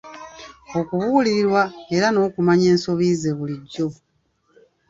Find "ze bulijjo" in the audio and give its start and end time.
3.21-3.87